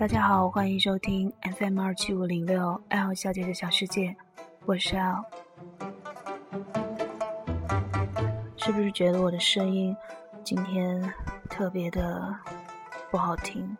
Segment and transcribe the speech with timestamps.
[0.00, 4.16] 大家好，欢迎收听 FM 二七五零六 L 小姐的小世界，
[4.64, 5.22] 我是 L。
[8.56, 9.94] 是不是觉得我的声音
[10.42, 11.12] 今天
[11.50, 12.34] 特别的
[13.10, 13.76] 不好听？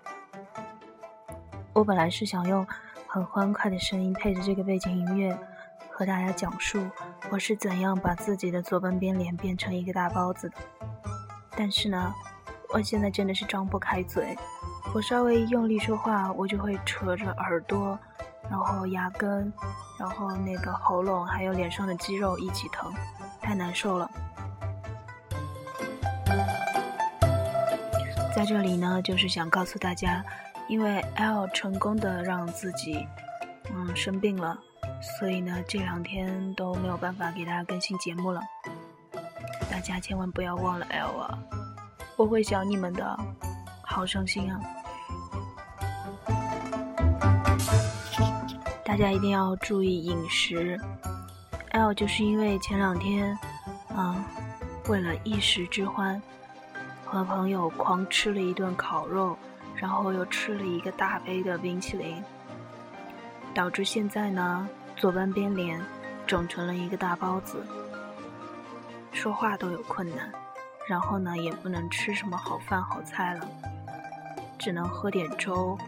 [1.73, 2.67] 我本来是想用
[3.07, 5.35] 很欢快的声音配着这个背景音乐，
[5.89, 6.87] 和大家讲述
[7.31, 10.57] 我是怎样把自己的左半边脸变成一个大包子的。
[11.57, 12.15] 但是呢，
[12.73, 14.37] 我现在真的是张不开嘴，
[14.95, 17.99] 我稍微一用力说话，我就会扯着耳朵，
[18.49, 19.53] 然后牙根，
[19.99, 22.93] 然后那个喉咙，还有脸上的肌肉一起疼，
[23.41, 24.11] 太难受了。
[28.35, 30.25] 在这里呢，就是想告诉大家，
[30.69, 33.07] 因为 L 成功的让自己，
[33.75, 34.57] 嗯，生病了，
[35.19, 38.41] 所以呢，这两天都没有办法给大家更新节目了。
[39.71, 41.39] 大家千万不要忘了 L 啊，
[42.21, 43.19] 我会想你们的，
[43.81, 44.61] 好伤心啊！
[48.85, 50.79] 大家一定要注意饮食。
[51.71, 53.39] L 就是因为前两天，
[53.97, 54.23] 嗯，
[54.87, 56.21] 为了一时之欢。
[57.07, 59.35] 和朋友狂吃了一顿烤肉，
[59.75, 62.23] 然后又吃了一个大杯的冰淇淋，
[63.55, 65.81] 导致现在呢左半边脸
[66.27, 67.65] 肿成了一个大包子，
[69.11, 70.31] 说话都有困难，
[70.91, 73.49] 然后呢也不能吃什么好饭好菜了，
[74.59, 75.79] 只能喝点粥，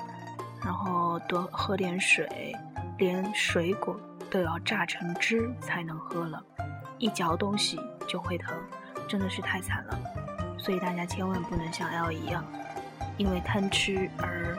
[0.64, 2.56] 然后多喝点水，
[2.98, 3.98] 连水果
[4.30, 6.40] 都要榨成汁才能喝了，
[6.98, 8.54] 一嚼东西就会疼，
[9.08, 9.98] 真的是太惨了。
[10.56, 12.44] 所以大家千万不能像 L 一样，
[13.16, 14.56] 因为贪吃而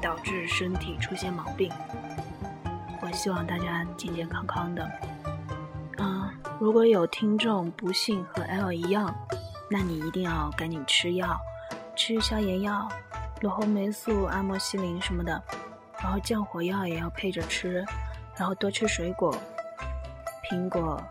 [0.00, 1.72] 导致身体出现毛病。
[3.02, 4.88] 我希望大家健健康康的。
[5.98, 9.12] 嗯，如果有听众不幸和 L 一样，
[9.68, 11.38] 那你一定要赶紧吃药，
[11.94, 12.88] 吃消炎药、
[13.40, 15.42] 罗红霉素、阿莫西林什么的，
[16.00, 17.84] 然后降火药也要配着吃，
[18.36, 19.34] 然后多吃水果，
[20.48, 21.02] 苹果、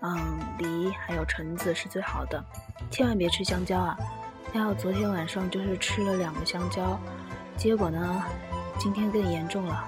[0.00, 2.42] 嗯梨还有橙子是最好的。
[2.90, 3.96] 千万别吃香蕉啊！
[4.52, 6.98] 要昨天晚上就是吃了两个香蕉，
[7.56, 8.22] 结果呢，
[8.78, 9.82] 今天更严重了，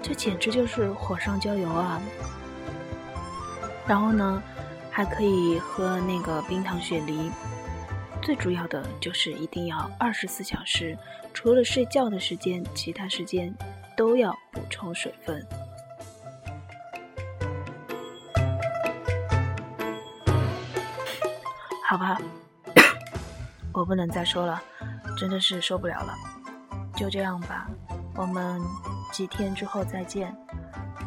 [0.00, 2.00] 这简直就是火上浇油啊！
[3.86, 4.42] 然后呢，
[4.90, 7.30] 还可以喝那个冰糖雪梨，
[8.26, 10.98] 最主要的就是一定要二十四小时，
[11.32, 13.54] 除了睡觉的时间，其他时间
[13.96, 15.46] 都要补充水分。
[21.84, 22.20] 好吧。
[23.72, 24.60] 我不能再说了，
[25.16, 26.12] 真的是受不了了。
[26.96, 27.68] 就这样吧，
[28.16, 28.60] 我们
[29.12, 30.36] 几天之后再见。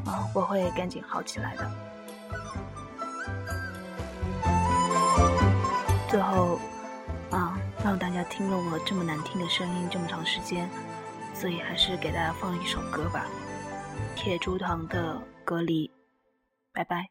[0.06, 1.70] 啊，我会赶紧好起来的。
[6.08, 6.58] 最后，
[8.22, 10.70] 家听了我这么难听的声音这么长时间，
[11.34, 13.26] 所以还是给大家放一首歌吧，
[14.20, 15.88] 《铁竹堂的隔离》。
[16.74, 17.10] 拜拜。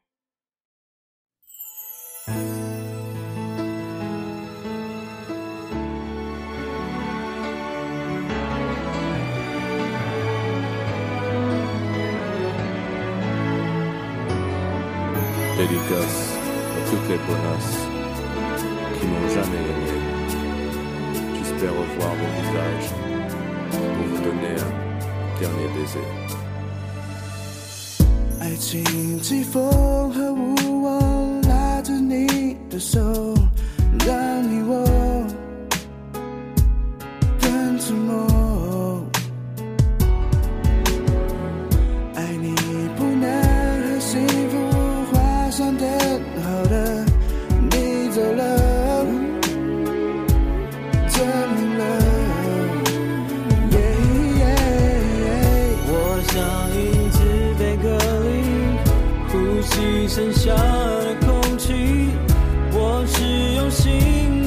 [21.57, 21.57] aimé.
[21.57, 22.89] J'espère revoir vos visages
[23.72, 24.72] pour vous donner un
[25.39, 26.07] dernier baiser.
[28.39, 33.00] 爱情季风和无望，拉着你的手，
[34.06, 34.84] 让你我
[56.78, 57.19] 一直
[57.59, 58.78] 被隔离
[59.28, 62.11] 呼吸剩下的空气
[62.72, 64.37] 我是用心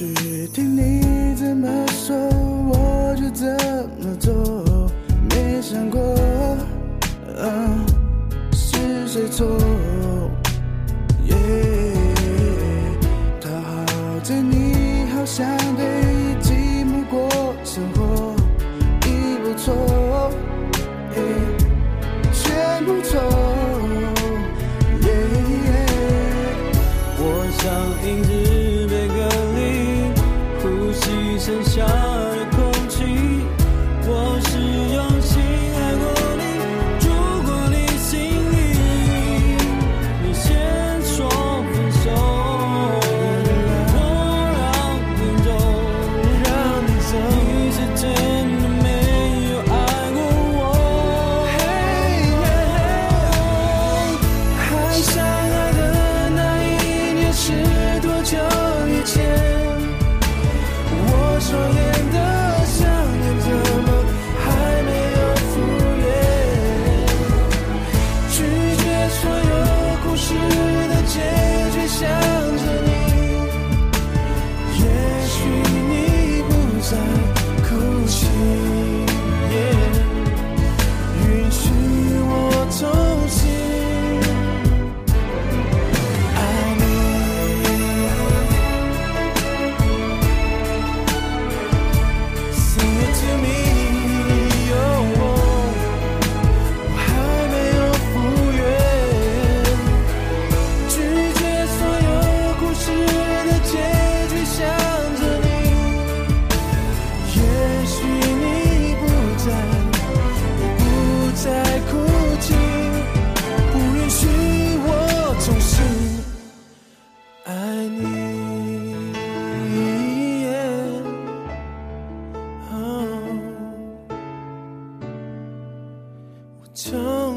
[0.00, 0.89] 只听你。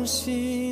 [0.05, 0.62] 心。